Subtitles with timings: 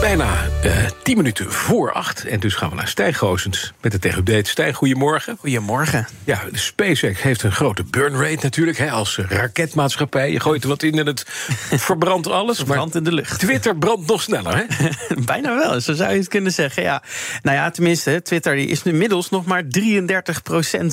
[0.00, 2.24] Bijna uh, tien minuten voor acht.
[2.24, 4.50] En dus gaan we naar Goosens met de Tech-update.
[4.50, 5.36] Stijg, goedemorgen.
[5.40, 6.06] Goedemorgen.
[6.24, 8.78] Ja, de SpaceX heeft een grote burn rate natuurlijk.
[8.78, 10.32] Hè, als raketmaatschappij.
[10.32, 11.24] Je gooit er wat in en het
[11.88, 12.56] verbrandt alles.
[12.56, 13.38] Verbrandt in de lucht.
[13.38, 14.88] Twitter brandt nog sneller, hè?
[15.24, 16.82] Bijna wel, zo zou je het kunnen zeggen.
[16.82, 17.02] Ja.
[17.42, 19.66] Nou ja, tenminste, Twitter is inmiddels nog maar 33%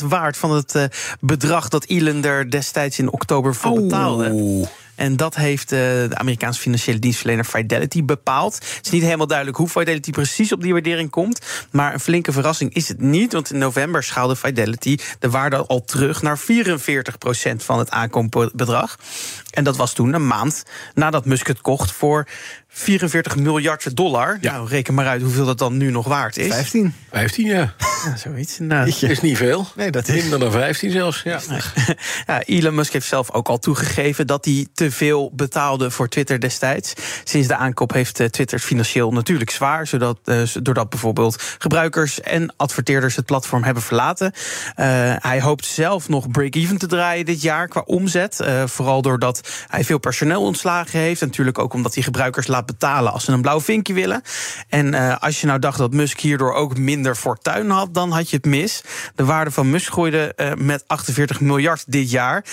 [0.03, 0.37] waard...
[0.37, 0.83] van het uh,
[1.19, 3.81] bedrag dat Elon er destijds in oktober voor Oh.
[3.81, 4.67] betaalde.
[4.97, 8.55] En dat heeft uh, de Amerikaanse financiële dienstverlener Fidelity bepaald.
[8.55, 11.41] Het is niet helemaal duidelijk hoe Fidelity precies op die waardering komt.
[11.71, 13.33] Maar een flinke verrassing is het niet.
[13.33, 16.43] Want in november schaalde Fidelity de waarde al terug naar 44%
[17.57, 18.97] van het aankoopbedrag.
[19.51, 22.27] En dat was toen een maand nadat Musk het kocht voor
[22.79, 24.37] 44 miljard dollar.
[24.41, 24.51] Ja.
[24.51, 26.53] Nou, reken maar uit hoeveel dat dan nu nog waard is.
[26.53, 26.93] 15.
[27.11, 27.73] 15, ja.
[28.05, 28.57] Ja, zoiets.
[28.59, 29.67] Nou, Is niet veel.
[29.75, 31.21] Nee, dat is- Minder dan 15 zelfs.
[31.23, 31.39] Ja.
[32.27, 36.39] Ja, Elon Musk heeft zelf ook al toegegeven dat hij te veel betaalde voor Twitter
[36.39, 36.93] destijds.
[37.23, 42.53] Sinds de aankoop heeft eh, Twitter financieel natuurlijk zwaar, zodat, eh, doordat bijvoorbeeld gebruikers en
[42.57, 44.31] adverteerders het platform hebben verlaten.
[44.75, 44.85] Eh,
[45.19, 48.39] hij hoopt zelf nog break-even te draaien dit jaar qua omzet.
[48.39, 51.21] Eh, vooral doordat hij veel personeel ontslagen heeft.
[51.21, 54.21] En natuurlijk ook omdat hij gebruikers laat betalen als ze een blauw vinkje willen.
[54.69, 58.29] En eh, als je nou dacht dat Musk hierdoor ook minder fortuin had, dan had
[58.29, 58.83] je het mis.
[59.15, 62.45] De waarde van Musk groeide eh, met 48 miljard dit jaar.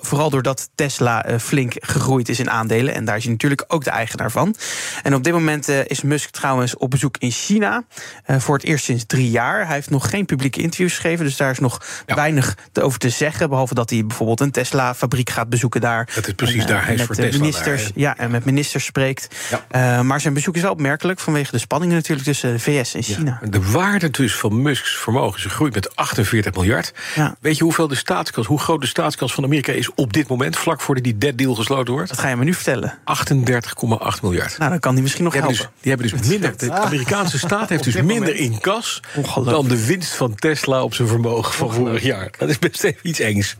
[0.00, 2.94] Vooral doordat Tesla eh, flink gegroeid is in aandelen.
[2.94, 4.54] En daar is hij natuurlijk ook de eigenaar van.
[5.02, 7.84] En op dit moment is Musk trouwens op bezoek in China.
[8.26, 9.66] voor het eerst sinds drie jaar.
[9.66, 11.24] Hij heeft nog geen publieke interviews gegeven.
[11.24, 12.14] Dus daar is nog Ja.
[12.14, 13.48] weinig te over te zeggen.
[13.48, 16.08] Behalve dat hij bijvoorbeeld een Tesla-fabriek gaat bezoeken daar.
[16.14, 16.84] Dat is precies En, daar.
[16.84, 17.92] Hij is voor Tesla ministers, daar?
[17.94, 19.27] Ja, en met ministers spreekt.
[19.50, 19.64] Ja.
[19.68, 23.02] Eh, maar zijn bezoek is wel opmerkelijk vanwege de spanningen natuurlijk tussen de VS en
[23.02, 23.40] China.
[23.50, 26.92] De waarde dus van Musk's vermogen is gegroeid met 48 miljard.
[27.14, 27.36] Ja.
[27.40, 30.56] Weet je hoeveel de staatskas, hoe groot de staatskas van Amerika is op dit moment,
[30.56, 32.08] vlak voordat die dead deal gesloten wordt?
[32.08, 32.98] Dat ga je me nu vertellen.
[32.98, 34.58] 38,8 miljard.
[34.58, 35.58] Nou, dan kan hij misschien nog Die helpen.
[35.58, 36.56] dus, die hebben dus minder.
[36.56, 39.00] De Amerikaanse staat heeft dus minder in kas
[39.44, 42.30] dan de winst van Tesla op zijn vermogen van vorig jaar.
[42.38, 43.56] Dat is best even iets engs.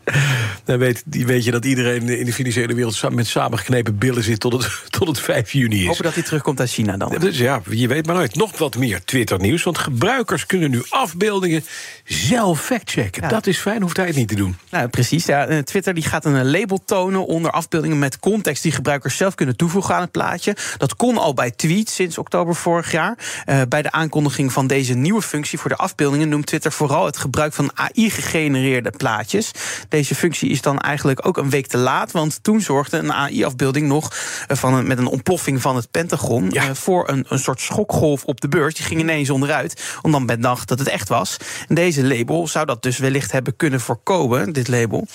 [0.68, 4.40] Dan weet, die weet je dat iedereen in de financiële wereld met samengeknepen billen zit
[4.40, 5.86] tot het, tot het 5 juni is.
[5.86, 7.16] Hopen dat hij terugkomt uit China dan.
[7.18, 8.34] Dus ja, je weet maar nooit.
[8.34, 9.62] Nog wat meer Twitter-nieuws.
[9.62, 11.64] Want gebruikers kunnen nu afbeeldingen
[12.04, 13.22] zelf factchecken.
[13.22, 13.28] Ja.
[13.28, 14.56] Dat is fijn, hoeft hij het niet te doen.
[14.70, 15.26] Nou, precies.
[15.26, 15.46] Ja.
[15.46, 19.56] Eh, Twitter die gaat een label tonen onder afbeeldingen met context die gebruikers zelf kunnen
[19.56, 20.56] toevoegen aan het plaatje.
[20.76, 23.18] Dat kon al bij tweets sinds oktober vorig jaar.
[23.44, 27.16] Eh, bij de aankondiging van deze nieuwe functie voor de afbeeldingen noemt Twitter vooral het
[27.16, 29.50] gebruik van AI-gegenereerde plaatjes.
[29.88, 33.86] Deze functie is dan eigenlijk ook een week te laat, want toen zorgde een AI-afbeelding
[33.88, 34.12] nog
[34.46, 36.68] eh, van een, met een ontploffing van het Pentagon Ja.
[36.68, 38.74] eh, voor een, een soort schokgolf op de beurs.
[38.74, 41.36] Die ging ineens onderuit, om dan met dag dat het echt was.
[41.68, 45.06] En deze label zou dat dus wellicht hebben kunnen voorkomen, dit label.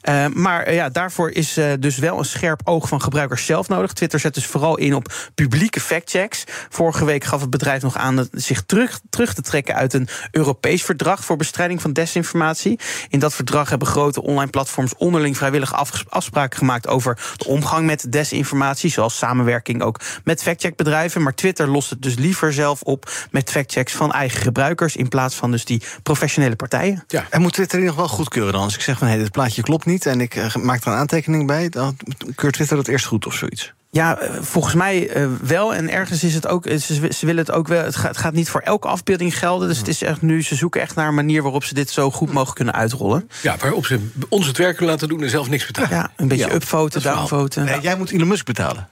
[0.00, 3.92] Eh, maar ja, daarvoor is dus wel een scherp oog van gebruikers zelf nodig.
[3.92, 6.44] Twitter zet dus vooral in op publieke factchecks.
[6.68, 10.82] Vorige week gaf het bedrijf nog aan zich terug, terug te trekken uit een Europees
[10.82, 12.78] verdrag voor bestrijding van desinformatie.
[13.08, 15.74] In dat verdrag hebben grote online platforms onderling vrijwillig
[16.08, 21.22] afspraken gemaakt over de omgang met desinformatie, zoals samenwerking ook met factcheckbedrijven.
[21.22, 25.34] Maar Twitter lost het dus liever zelf op met factchecks van eigen gebruikers in plaats
[25.34, 27.04] van dus die professionele partijen.
[27.06, 27.26] Ja.
[27.30, 28.62] En moet Twitter die nog wel goedkeuren dan?
[28.62, 30.98] Als ik zeg van hé, dit plaatje klopt niet en ik eh, maak er een
[30.98, 31.96] aantekening bij, dan
[32.34, 33.72] keurt Twitter dat eerst goed of zoiets.
[33.92, 35.74] Ja, eh, volgens mij eh, wel.
[35.74, 36.66] En ergens is het ook.
[36.66, 37.84] eh, Ze, willen het ook wel.
[37.84, 39.68] Het gaat, het gaat niet voor elke afbeelding gelden.
[39.68, 40.42] Dus het is echt nu.
[40.42, 43.30] Ze zoeken echt naar een manier waarop ze dit zo goed mogelijk kunnen uitrollen.
[43.42, 45.90] Ja, waarop ze ons het werk kunnen laten doen en zelf niks betalen.
[45.90, 47.64] Ja, een beetje Ja, upvoten, downvoten.
[47.64, 48.88] Nee, jij moet Elon Musk betalen.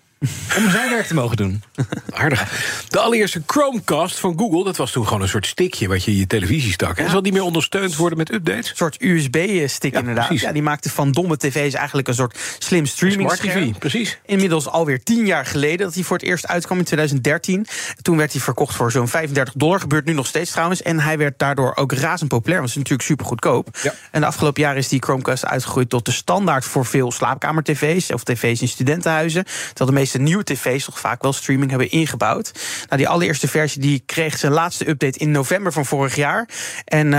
[0.56, 1.62] Om zijn werk te mogen doen.
[2.10, 2.52] Aardig.
[2.88, 6.16] De allereerste Chromecast van Google, dat was toen gewoon een soort stickje wat je in
[6.16, 6.98] je televisie stak.
[6.98, 8.70] En zal die meer ondersteund worden met updates?
[8.70, 10.26] Een soort USB-stick Ja, inderdaad.
[10.26, 10.44] precies.
[10.44, 14.18] Ja, die maakte van domme tv's eigenlijk een soort slim streaming Smart TV, precies.
[14.26, 17.66] Inmiddels alweer tien jaar geleden dat hij voor het eerst uitkwam in 2013.
[18.02, 19.80] Toen werd hij verkocht voor zo'n 35 dollar.
[19.80, 20.82] Gebeurt nu nog steeds trouwens.
[20.82, 22.60] En hij werd daardoor ook razend populair.
[22.60, 23.78] Want het is natuurlijk super goedkoop.
[23.82, 23.94] Ja.
[24.10, 28.12] En de afgelopen jaren is die Chromecast uitgegroeid tot de standaard voor veel slaapkamer-tv's.
[28.12, 29.44] Of tv's in studentenhuizen.
[29.44, 32.52] Terwijl de meeste meeste nieuwe tv's toch vaak wel streaming hebben ingebouwd.
[32.86, 36.48] Nou, die allereerste versie die kreeg zijn laatste update in november van vorig jaar.
[36.84, 37.10] En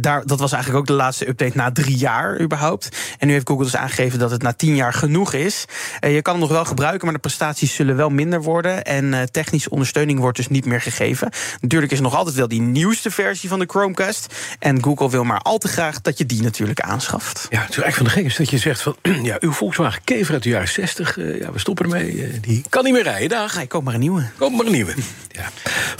[0.00, 2.88] daar, dat was eigenlijk ook de laatste update na drie jaar überhaupt.
[3.18, 5.64] En nu heeft Google dus aangegeven dat het na tien jaar genoeg is.
[6.00, 8.84] je kan hem nog wel gebruiken, maar de prestaties zullen wel minder worden.
[8.84, 11.30] En technische ondersteuning wordt dus niet meer gegeven.
[11.60, 14.34] Natuurlijk is nog altijd wel die nieuwste versie van de Chromecast.
[14.58, 17.46] En Google wil maar al te graag dat je die natuurlijk aanschaft.
[17.50, 18.96] Ja, het is eigenlijk van de gek is dat je zegt van...
[19.30, 22.11] ja, uw Volkswagen Kever uit de jaren 60, uh, eh, ja, we stoppen ermee.
[22.12, 23.56] Uh, die kan niet meer rijden, dag.
[23.56, 24.30] Nee, koop maar een nieuwe.
[24.38, 24.94] Koop maar een nieuwe.
[25.28, 25.48] ja.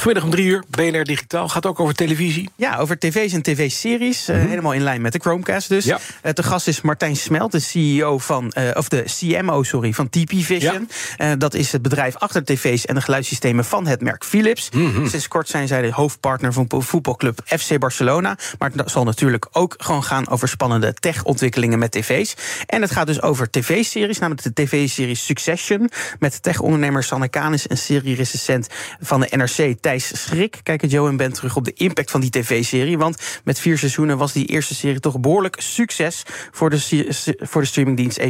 [0.03, 1.49] Vanmiddag om drie uur, BNR Digitaal.
[1.49, 2.51] Gaat ook over televisie.
[2.57, 4.29] Ja, over tv's en tv-series.
[4.29, 5.85] Uh, Helemaal in lijn met de Chromecast dus.
[5.85, 5.99] Ja.
[6.33, 8.53] de gast is Martijn Smelt, de CEO van...
[8.75, 10.89] of de CMO, sorry, van TP Vision.
[11.17, 11.37] Ja.
[11.37, 14.71] dat is het bedrijf achter tv's en de geluidssystemen van het merk Philips.
[14.71, 15.09] Mm -hmm.
[15.09, 18.37] Sinds kort zijn zij de hoofdpartner van voetbalclub FC Barcelona.
[18.59, 22.35] Maar het zal natuurlijk ook gewoon gaan over spannende tech-ontwikkelingen met tv's.
[22.67, 25.91] En het gaat dus over tv-series, namelijk de tv-serie Succession.
[26.19, 28.67] Met tech-ondernemer Sanne Kanis en serie-recensent
[29.01, 30.61] van de NRC Thijs Schrik.
[30.63, 32.99] Kijken Joe en Ben terug op de impact van die tv-serie.
[32.99, 37.67] Want met vier seizoenen was die eerste serie toch behoorlijk succes voor de, voor de
[37.67, 38.21] streamingdienst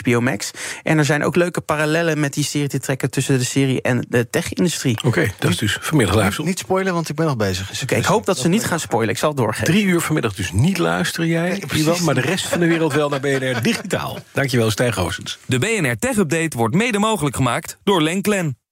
[0.00, 0.50] HBO Max.
[0.82, 4.06] En er zijn ook leuke parallellen met die serie te trekken tussen de serie en
[4.08, 4.98] de tech-industrie.
[5.04, 6.46] Oké, dat is dus vanmiddag luisteren.
[6.46, 7.82] Niet spoilen, want ik ben nog bezig.
[7.82, 9.10] Oké, ik hoop dat ze niet gaan spoilen.
[9.14, 9.64] Ik zal het doorgeven.
[9.64, 13.08] Drie uur vanmiddag dus niet luisteren jij, nee, maar de rest van de wereld wel
[13.08, 14.18] naar BNR Digitaal.
[14.32, 15.38] Dankjewel, Stijn Goosens.
[15.46, 18.56] De BNR Tech Update wordt mede mogelijk gemaakt door Lenklen.